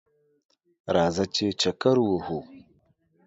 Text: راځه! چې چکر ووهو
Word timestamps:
راځه! 0.95 1.25
چې 1.35 1.45
چکر 1.61 1.95
ووهو 2.01 2.39